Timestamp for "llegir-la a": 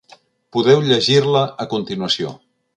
0.87-1.71